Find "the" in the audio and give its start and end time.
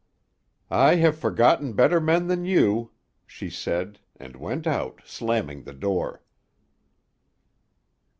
5.61-5.73